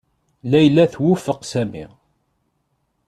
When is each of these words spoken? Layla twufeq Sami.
Layla 0.49 0.85
twufeq 0.93 1.41
Sami. 1.51 1.85